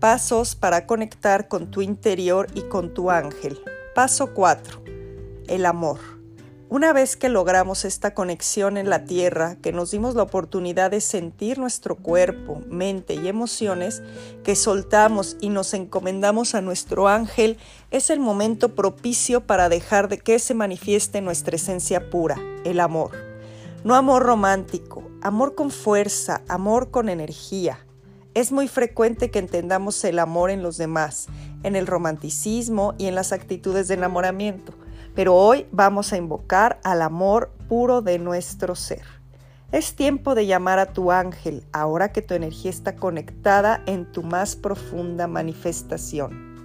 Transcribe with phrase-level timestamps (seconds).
[0.00, 3.60] Pasos para conectar con tu interior y con tu ángel.
[3.96, 4.80] Paso 4.
[5.48, 5.98] El amor.
[6.68, 11.00] Una vez que logramos esta conexión en la tierra, que nos dimos la oportunidad de
[11.00, 14.00] sentir nuestro cuerpo, mente y emociones,
[14.44, 17.58] que soltamos y nos encomendamos a nuestro ángel,
[17.90, 23.16] es el momento propicio para dejar de que se manifieste nuestra esencia pura, el amor.
[23.82, 27.80] No amor romántico, amor con fuerza, amor con energía.
[28.38, 31.26] Es muy frecuente que entendamos el amor en los demás,
[31.64, 34.74] en el romanticismo y en las actitudes de enamoramiento,
[35.16, 39.02] pero hoy vamos a invocar al amor puro de nuestro ser.
[39.72, 44.22] Es tiempo de llamar a tu ángel ahora que tu energía está conectada en tu
[44.22, 46.57] más profunda manifestación.